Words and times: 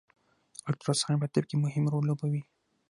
الټراساونډ 0.69 1.19
په 1.21 1.27
طب 1.33 1.43
کی 1.49 1.55
مهم 1.63 1.83
رول 1.91 2.03
لوبوي 2.07 2.41